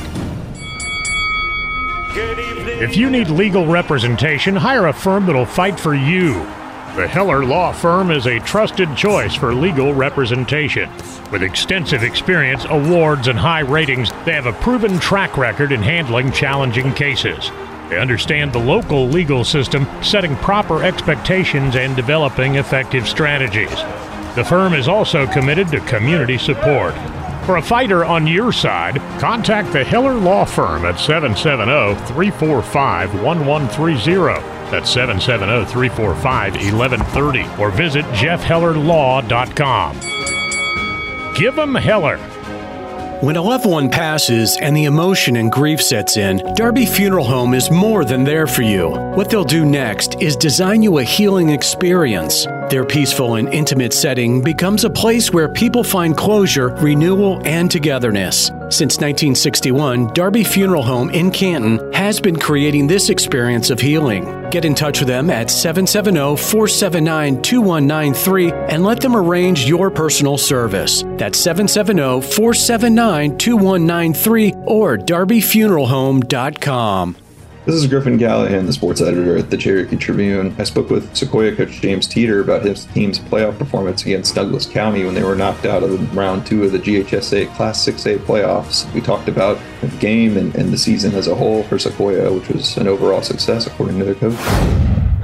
If 2.16 2.96
you 2.96 3.10
need 3.10 3.30
legal 3.30 3.66
representation, 3.66 4.56
hire 4.56 4.88
a 4.88 4.94
firm 4.94 5.26
that'll 5.26 5.46
fight 5.46 5.80
for 5.80 5.96
you. 5.96 6.34
The 6.96 7.08
Heller 7.08 7.44
Law 7.44 7.72
Firm 7.72 8.12
is 8.12 8.28
a 8.28 8.40
trusted 8.42 8.96
choice 8.96 9.34
for 9.34 9.56
legal 9.56 9.96
representation. 9.96 10.92
With 11.32 11.42
extensive 11.42 12.04
experience, 12.04 12.66
awards, 12.70 13.28
and 13.28 13.40
high 13.40 13.62
ratings, 13.62 14.12
they 14.26 14.34
have 14.34 14.46
a 14.46 14.54
proven 14.54 15.00
track 15.00 15.36
record 15.36 15.72
in 15.72 15.82
handling 15.82 16.32
challenging 16.32 16.94
cases. 16.94 17.50
They 17.90 17.98
understand 17.98 18.54
the 18.54 18.60
local 18.60 19.08
legal 19.08 19.44
system, 19.44 19.88
setting 20.04 20.36
proper 20.36 20.84
expectations 20.84 21.76
and 21.76 21.96
developing 21.96 22.56
effective 22.56 23.08
strategies. 23.08 23.76
The 24.36 24.44
firm 24.44 24.74
is 24.74 24.88
also 24.88 25.26
committed 25.26 25.70
to 25.70 25.80
community 25.82 26.38
support. 26.38 26.94
For 27.46 27.58
a 27.58 27.62
fighter 27.62 28.06
on 28.06 28.26
your 28.26 28.54
side, 28.54 28.96
contact 29.20 29.74
the 29.74 29.84
Heller 29.84 30.14
Law 30.14 30.46
Firm 30.46 30.86
at 30.86 30.98
770 30.98 31.96
345 32.14 33.22
1130. 33.22 34.34
That's 34.72 34.90
770 34.90 35.70
345 35.70 36.54
1130. 36.54 37.62
Or 37.62 37.70
visit 37.70 38.06
jeffhellerlaw.com. 38.06 40.00
Give 41.36 41.56
them 41.56 41.76
Heller. 41.76 42.18
When 43.24 43.36
a 43.36 43.42
loved 43.42 43.66
one 43.66 43.90
passes 43.90 44.58
and 44.62 44.76
the 44.76 44.86
emotion 44.86 45.36
and 45.36 45.52
grief 45.52 45.82
sets 45.82 46.18
in, 46.18 46.42
Darby 46.56 46.86
Funeral 46.86 47.26
Home 47.26 47.54
is 47.54 47.70
more 47.72 48.06
than 48.06 48.24
there 48.24 48.48
for 48.48 48.64
you. 48.64 48.90
What 48.90 49.30
they'll 49.30 49.44
do 49.44 49.66
next 49.66 50.22
is 50.22 50.36
design 50.36 50.82
you 50.82 50.98
a 50.98 51.04
healing 51.04 51.50
experience. 51.50 52.46
Their 52.70 52.86
peaceful 52.86 53.36
and 53.36 53.54
intimate 53.54 53.94
setting 53.94 54.42
becomes 54.42 54.84
a 54.84 54.90
place 54.90 55.32
where 55.32 55.48
people 55.48 55.84
find 55.84 56.18
closure, 56.18 56.70
renewal, 56.70 57.40
and 57.46 57.70
togetherness. 57.70 58.48
Since 58.70 58.98
1961, 58.98 60.14
Darby 60.14 60.44
Funeral 60.44 60.82
Home 60.84 61.12
in 61.12 61.30
Canton 61.30 61.94
has 61.94 62.20
been 62.20 62.40
creating 62.40 62.88
this 62.88 63.10
experience 63.10 63.70
of 63.70 63.80
healing. 63.80 64.50
Get 64.50 64.66
in 64.66 64.74
touch 64.76 65.00
with 65.00 65.08
them 65.08 65.30
at 65.30 65.52
770 65.52 66.38
479 66.38 67.42
2193 67.42 68.52
and 68.52 68.84
let 68.84 69.00
them 69.02 69.16
arrange 69.16 69.68
your 69.68 69.92
personal 69.92 70.38
service. 70.38 71.04
That's 71.18 71.40
770 71.40 72.22
479 72.22 73.38
2193 73.38 74.54
or 74.66 74.98
darbyfuneralhome.com. 74.98 77.23
This 77.66 77.76
is 77.76 77.88
Griffin 77.88 78.20
Callaghan, 78.20 78.66
the 78.66 78.74
sports 78.74 79.00
editor 79.00 79.38
at 79.38 79.50
the 79.50 79.56
Cherokee 79.56 79.96
Tribune. 79.96 80.54
I 80.60 80.66
spoke 80.66 80.90
with 80.90 81.14
Sequoyah 81.14 81.56
coach 81.56 81.80
James 81.80 82.06
Teter 82.08 82.42
about 82.42 82.66
his 82.66 82.84
team's 82.88 83.20
playoff 83.20 83.58
performance 83.58 84.02
against 84.02 84.36
Douglas 84.36 84.66
County 84.66 85.06
when 85.06 85.14
they 85.14 85.24
were 85.24 85.34
knocked 85.34 85.66
out 85.66 85.82
of 85.82 86.14
round 86.14 86.46
two 86.46 86.66
of 86.66 86.74
the 86.74 86.78
GHSA 86.80 87.56
Class 87.56 87.88
6A 87.88 88.18
playoffs. 88.18 88.94
We 88.94 89.00
talked 89.00 89.30
about 89.30 89.60
the 89.80 89.88
game 90.00 90.36
and, 90.36 90.54
and 90.56 90.74
the 90.74 90.78
season 90.78 91.16
as 91.16 91.28
a 91.28 91.36
whole 91.36 91.64
for 91.64 91.78
Sequoyah, 91.78 92.38
which 92.38 92.50
was 92.50 92.76
an 92.76 92.90
overall 92.90 93.22
success 93.22 93.66
according 93.66 93.98
to 94.00 94.04
their 94.04 94.16
coach 94.16 94.36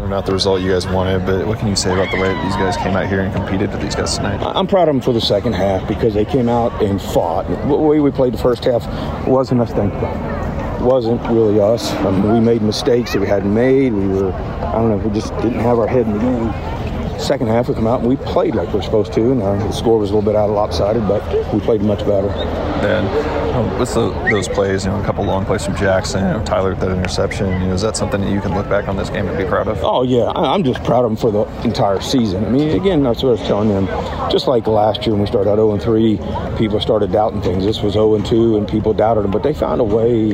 not 0.09 0.25
the 0.25 0.33
result 0.33 0.59
you 0.59 0.71
guys 0.71 0.87
wanted, 0.87 1.23
but 1.23 1.45
what 1.45 1.59
can 1.59 1.67
you 1.67 1.75
say 1.75 1.93
about 1.93 2.09
the 2.09 2.19
way 2.19 2.33
these 2.43 2.55
guys 2.55 2.75
came 2.77 2.95
out 2.95 3.07
here 3.07 3.21
and 3.21 3.31
competed 3.31 3.69
with 3.69 3.79
these 3.79 3.93
guys 3.93 4.15
tonight? 4.15 4.41
I'm 4.41 4.65
proud 4.65 4.89
of 4.89 4.95
them 4.95 5.01
for 5.01 5.13
the 5.13 5.21
second 5.21 5.53
half 5.53 5.87
because 5.87 6.15
they 6.15 6.25
came 6.25 6.49
out 6.49 6.81
and 6.81 6.99
fought. 6.99 7.47
The 7.47 7.75
way 7.75 7.99
we 7.99 8.09
played 8.09 8.33
the 8.33 8.39
first 8.39 8.63
half 8.65 8.87
wasn't 9.27 9.61
us 9.61 9.71
thinking 9.71 10.38
wasn't 10.81 11.21
really 11.29 11.59
us. 11.59 11.91
I 11.91 12.11
mean, 12.11 12.33
we 12.33 12.39
made 12.39 12.61
mistakes 12.61 13.13
that 13.13 13.19
we 13.19 13.27
hadn't 13.27 13.53
made. 13.53 13.93
We 13.93 14.07
were, 14.07 14.33
I 14.33 14.73
don't 14.73 14.89
know, 14.89 14.97
we 14.97 15.13
just 15.13 15.33
didn't 15.37 15.59
have 15.59 15.79
our 15.79 15.87
head 15.87 16.07
in 16.07 16.13
the 16.13 16.19
game. 16.19 17.19
Second 17.19 17.47
half, 17.47 17.67
we 17.67 17.75
come 17.75 17.87
out 17.87 17.99
and 17.99 18.09
we 18.09 18.15
played 18.15 18.55
like 18.55 18.73
we're 18.73 18.81
supposed 18.81 19.11
to, 19.13 19.31
and 19.31 19.41
uh, 19.41 19.55
the 19.57 19.71
score 19.71 19.99
was 19.99 20.09
a 20.09 20.13
little 20.13 20.25
bit 20.29 20.37
out 20.37 20.49
of 20.49 20.55
lopsided, 20.55 21.05
but 21.07 21.53
we 21.53 21.59
played 21.59 21.81
much 21.81 21.99
better. 21.99 22.29
And 22.29 23.48
um, 23.59 23.79
with 23.79 23.93
the, 23.93 24.09
those 24.29 24.47
plays, 24.47 24.85
you 24.85 24.91
know, 24.91 25.01
a 25.01 25.05
couple 25.05 25.23
long 25.23 25.45
plays 25.45 25.65
from 25.65 25.75
Jackson, 25.75 26.21
you 26.21 26.39
know, 26.39 26.45
Tyler 26.45 26.71
with 26.71 26.79
that 26.79 26.91
interception, 26.91 27.47
you 27.61 27.67
know, 27.67 27.73
is 27.73 27.81
that 27.81 27.97
something 27.97 28.21
that 28.21 28.31
you 28.31 28.41
can 28.41 28.55
look 28.55 28.69
back 28.69 28.87
on 28.87 28.95
this 28.95 29.09
game 29.09 29.27
and 29.27 29.37
be 29.37 29.45
proud 29.45 29.67
of? 29.67 29.79
Oh 29.83 30.03
yeah, 30.03 30.31
I'm 30.35 30.63
just 30.63 30.83
proud 30.83 31.05
of 31.05 31.11
them 31.11 31.17
for 31.17 31.31
the 31.31 31.43
entire 31.63 32.01
season. 32.01 32.45
I 32.45 32.49
mean, 32.49 32.69
again, 32.69 33.03
that's 33.03 33.23
what 33.23 33.29
I 33.29 33.31
was 33.33 33.41
telling 33.41 33.69
them. 33.69 33.87
Just 34.29 34.47
like 34.47 34.67
last 34.67 35.05
year 35.05 35.13
when 35.13 35.21
we 35.21 35.27
started 35.27 35.49
out 35.49 35.57
0 35.57 35.77
3, 35.77 36.57
people 36.57 36.79
started 36.79 37.11
doubting 37.11 37.41
things. 37.41 37.65
This 37.65 37.81
was 37.81 37.93
0 37.93 38.21
2, 38.21 38.57
and 38.57 38.67
people 38.67 38.93
doubted 38.93 39.23
them, 39.23 39.31
but 39.31 39.43
they 39.43 39.53
found 39.53 39.81
a 39.81 39.83
way, 39.83 40.33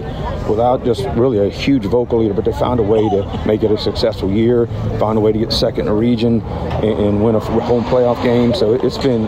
without 0.49 0.83
just 0.85 1.05
really 1.15 1.39
a 1.39 1.49
huge 1.49 1.85
vocal 1.85 2.19
leader, 2.19 2.33
but 2.33 2.45
they 2.45 2.53
found 2.53 2.79
a 2.79 2.83
way 2.83 3.01
to 3.09 3.43
make 3.45 3.63
it 3.63 3.71
a 3.71 3.77
successful 3.77 4.31
year. 4.31 4.67
Found 4.99 5.17
a 5.17 5.21
way 5.21 5.31
to 5.31 5.39
get 5.39 5.51
second 5.51 5.81
in 5.81 5.85
the 5.85 5.93
region 5.93 6.41
and, 6.41 6.99
and 6.99 7.23
win 7.23 7.35
a 7.35 7.39
home 7.39 7.83
playoff 7.85 8.21
game. 8.23 8.53
So 8.53 8.73
it's 8.73 8.97
been 8.97 9.25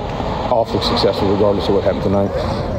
awfully 0.51 0.83
successful 0.83 1.31
regardless 1.31 1.67
of 1.67 1.75
what 1.75 1.83
happened 1.83 2.03
tonight. 2.03 2.31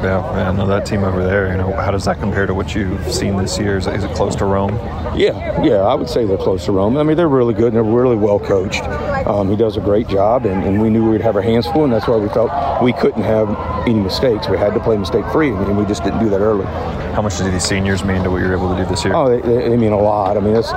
Yeah, 0.03 0.21
man. 0.33 0.57
No, 0.57 0.67
that 0.67 0.85
team 0.85 1.03
over 1.03 1.23
there, 1.23 1.51
you 1.51 1.57
know, 1.57 1.71
how 1.73 1.91
does 1.91 2.05
that 2.05 2.19
compare 2.19 2.45
to 2.45 2.53
what 2.53 2.75
you've 2.75 3.11
seen 3.11 3.37
this 3.37 3.57
year? 3.57 3.77
Is 3.77 3.87
it, 3.87 3.95
is 3.95 4.03
it 4.03 4.15
close 4.15 4.35
to 4.37 4.45
Rome? 4.45 4.75
Yeah, 5.17 5.61
yeah, 5.63 5.81
I 5.81 5.95
would 5.95 6.09
say 6.09 6.25
they're 6.25 6.37
close 6.37 6.65
to 6.65 6.71
Rome. 6.71 6.97
I 6.97 7.03
mean, 7.03 7.17
they're 7.17 7.29
really 7.29 7.53
good 7.53 7.73
and 7.73 7.75
they're 7.75 7.83
really 7.83 8.15
well 8.15 8.39
coached. 8.39 8.83
Um, 9.27 9.49
he 9.49 9.55
does 9.55 9.77
a 9.77 9.81
great 9.81 10.07
job, 10.07 10.45
and, 10.45 10.63
and, 10.63 10.81
we 10.81 10.89
knew 10.89 11.09
we'd 11.09 11.21
have 11.21 11.35
our 11.35 11.41
hands 11.41 11.67
full, 11.67 11.83
and 11.83 11.91
that's 11.91 12.07
why 12.07 12.15
we 12.15 12.29
felt 12.29 12.49
we 12.81 12.93
couldn't 12.93 13.23
have 13.23 13.49
any 13.85 13.99
mistakes. 13.99 14.47
We 14.47 14.57
had 14.57 14.73
to 14.73 14.79
play 14.79 14.97
mistake 14.97 15.25
free, 15.31 15.49
and 15.49 15.77
we 15.77 15.85
just 15.85 16.03
didn't 16.03 16.19
do 16.19 16.29
that 16.29 16.39
early. 16.39 16.65
How 17.13 17.21
much 17.21 17.37
do 17.37 17.49
these 17.51 17.63
seniors 17.63 18.03
mean 18.03 18.23
to 18.23 18.31
what 18.31 18.37
you're 18.37 18.53
able 18.53 18.73
to 18.73 18.81
do 18.81 18.89
this 18.89 19.03
year? 19.03 19.13
Oh, 19.13 19.29
they, 19.29 19.41
they 19.41 19.75
mean 19.75 19.91
a 19.91 19.99
lot. 19.99 20.37
I 20.37 20.39
mean, 20.39 20.53
that's 20.53 20.71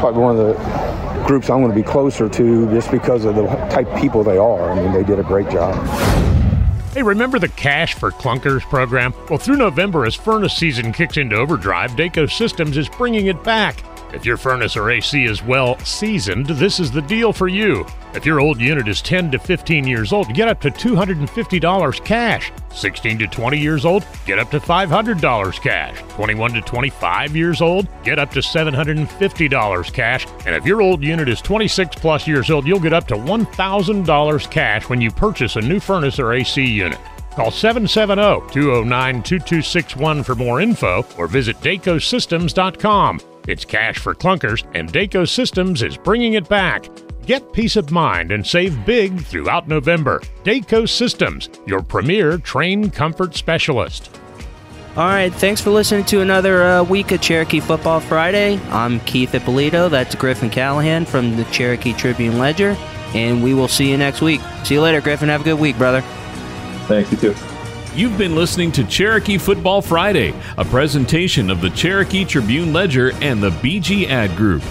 probably 0.00 0.22
one 0.22 0.36
of 0.36 0.44
the 0.44 1.07
groups 1.28 1.50
I'm 1.50 1.60
going 1.60 1.70
to 1.70 1.76
be 1.76 1.82
closer 1.82 2.26
to 2.26 2.70
just 2.70 2.90
because 2.90 3.26
of 3.26 3.34
the 3.36 3.44
type 3.68 3.86
of 3.86 4.00
people 4.00 4.24
they 4.24 4.38
are. 4.38 4.70
I 4.70 4.74
mean, 4.74 4.92
they 4.94 5.04
did 5.04 5.20
a 5.20 5.22
great 5.22 5.48
job. 5.50 5.76
Hey, 6.94 7.02
remember 7.02 7.38
the 7.38 7.50
Cash 7.50 7.92
for 7.92 8.10
Clunkers 8.10 8.62
program? 8.62 9.12
Well, 9.28 9.38
through 9.38 9.58
November, 9.58 10.06
as 10.06 10.14
furnace 10.14 10.54
season 10.54 10.90
kicks 10.90 11.18
into 11.18 11.36
overdrive, 11.36 11.90
Daco 11.92 12.32
Systems 12.32 12.78
is 12.78 12.88
bringing 12.88 13.26
it 13.26 13.44
back. 13.44 13.84
If 14.14 14.24
your 14.24 14.38
furnace 14.38 14.74
or 14.74 14.90
AC 14.90 15.22
is 15.22 15.42
well 15.42 15.78
seasoned, 15.80 16.46
this 16.46 16.80
is 16.80 16.90
the 16.90 17.02
deal 17.02 17.34
for 17.34 17.46
you. 17.46 17.84
If 18.14 18.24
your 18.24 18.40
old 18.40 18.60
unit 18.60 18.88
is 18.88 19.02
10 19.02 19.30
to 19.32 19.38
15 19.38 19.86
years 19.86 20.12
old, 20.12 20.32
get 20.32 20.48
up 20.48 20.60
to 20.62 20.70
$250 20.70 22.04
cash. 22.04 22.50
16 22.72 23.18
to 23.18 23.26
20 23.26 23.58
years 23.58 23.84
old, 23.84 24.04
get 24.24 24.38
up 24.38 24.50
to 24.50 24.60
$500 24.60 25.60
cash. 25.60 26.00
21 26.10 26.52
to 26.54 26.60
25 26.62 27.36
years 27.36 27.60
old, 27.60 27.86
get 28.04 28.18
up 28.18 28.30
to 28.32 28.40
$750 28.40 29.92
cash. 29.92 30.26
And 30.46 30.54
if 30.54 30.64
your 30.64 30.80
old 30.80 31.02
unit 31.02 31.28
is 31.28 31.42
26 31.42 31.96
plus 31.96 32.26
years 32.26 32.50
old, 32.50 32.66
you'll 32.66 32.80
get 32.80 32.92
up 32.92 33.06
to 33.08 33.14
$1,000 33.14 34.50
cash 34.50 34.88
when 34.88 35.00
you 35.00 35.10
purchase 35.10 35.56
a 35.56 35.60
new 35.60 35.78
furnace 35.78 36.18
or 36.18 36.32
AC 36.32 36.64
unit. 36.64 36.98
Call 37.32 37.50
770 37.50 38.52
209 38.52 39.22
2261 39.22 40.22
for 40.24 40.34
more 40.34 40.60
info 40.60 41.06
or 41.16 41.28
visit 41.28 41.56
DacoSystems.com. 41.60 43.20
It's 43.46 43.64
cash 43.64 43.98
for 43.98 44.14
clunkers, 44.14 44.66
and 44.74 44.92
Daco 44.92 45.26
Systems 45.26 45.82
is 45.82 45.96
bringing 45.96 46.34
it 46.34 46.48
back. 46.48 46.86
Get 47.28 47.52
peace 47.52 47.76
of 47.76 47.90
mind 47.90 48.32
and 48.32 48.46
save 48.46 48.86
big 48.86 49.20
throughout 49.20 49.68
November. 49.68 50.22
Daco 50.44 50.88
Systems, 50.88 51.50
your 51.66 51.82
premier 51.82 52.38
Trane 52.38 52.90
comfort 52.90 53.34
specialist. 53.34 54.18
All 54.96 55.04
right, 55.04 55.30
thanks 55.34 55.60
for 55.60 55.68
listening 55.68 56.06
to 56.06 56.22
another 56.22 56.62
uh, 56.62 56.84
week 56.84 57.12
of 57.12 57.20
Cherokee 57.20 57.60
Football 57.60 58.00
Friday. 58.00 58.58
I'm 58.70 59.00
Keith 59.00 59.34
Ippolito. 59.34 59.90
That's 59.90 60.14
Griffin 60.14 60.48
Callaghan 60.48 61.04
from 61.04 61.36
the 61.36 61.44
Cherokee 61.44 61.92
Tribune 61.92 62.38
Ledger, 62.38 62.74
and 63.12 63.44
we 63.44 63.52
will 63.52 63.68
see 63.68 63.90
you 63.90 63.98
next 63.98 64.22
week. 64.22 64.40
See 64.64 64.76
you 64.76 64.80
later, 64.80 65.02
Griffin. 65.02 65.28
Have 65.28 65.42
a 65.42 65.44
good 65.44 65.60
week, 65.60 65.76
brother. 65.76 66.00
Thanks, 66.86 67.12
you 67.12 67.18
too. 67.18 67.34
You've 67.94 68.16
been 68.16 68.36
listening 68.36 68.72
to 68.72 68.84
Cherokee 68.84 69.36
Football 69.36 69.82
Friday, 69.82 70.32
a 70.56 70.64
presentation 70.64 71.50
of 71.50 71.60
the 71.60 71.68
Cherokee 71.68 72.24
Tribune 72.24 72.72
Ledger 72.72 73.12
and 73.20 73.42
the 73.42 73.50
BG 73.50 74.08
Ad 74.08 74.34
Group. 74.34 74.62